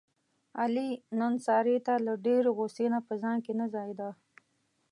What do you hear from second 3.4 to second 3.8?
کې نه